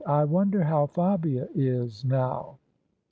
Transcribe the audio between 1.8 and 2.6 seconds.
now."